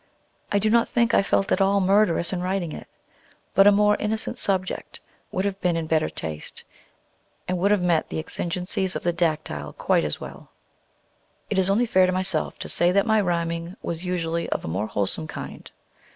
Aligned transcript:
I 0.51 0.57
do 0.57 0.71
not 0.71 0.89
think 0.89 1.13
I 1.13 1.21
felt 1.21 1.51
at 1.51 1.61
all 1.61 1.79
murderous 1.79 2.33
in 2.33 2.41
writing 2.41 2.71
it; 2.71 2.87
but 3.53 3.67
a 3.67 3.71
more 3.71 3.95
innocent 3.97 4.39
subject 4.39 4.99
would 5.31 5.45
have 5.45 5.61
been 5.61 5.75
in 5.77 5.85
better 5.85 6.09
taste, 6.09 6.63
and 7.47 7.59
would 7.59 7.69
have 7.69 7.83
met 7.83 8.09
the 8.09 8.17
exigencies 8.17 8.95
of 8.95 9.03
the 9.03 9.13
dactyl 9.13 9.73
quite 9.73 10.03
as 10.03 10.19
well. 10.19 10.49
It 11.51 11.59
is 11.59 11.67
also 11.69 11.73
only 11.73 11.85
fair 11.85 12.07
to 12.07 12.11
myself 12.11 12.57
to 12.57 12.67
say 12.67 12.91
that 12.91 13.05
my 13.05 13.21
rhyming 13.21 13.77
was 13.83 14.03
usually 14.03 14.49
of 14.49 14.65
a 14.65 14.67
more 14.67 14.87
wholesome 14.87 15.27
kind. 15.27 15.69